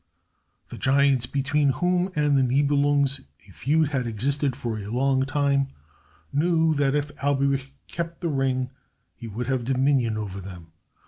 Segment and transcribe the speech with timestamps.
[0.69, 5.67] The giants, between whom and the Nibelungs a feud had existed for a long time,
[6.33, 8.71] knew that if Alberich kept the ring
[9.13, 10.71] he would have dominion over them.